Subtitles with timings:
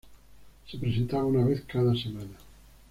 [0.67, 2.33] Se presentaba una vez cada semana.